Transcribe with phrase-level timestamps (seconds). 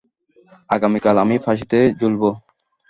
[0.69, 2.21] আগামীকাল আমি ফাঁসিতে ঝুলব।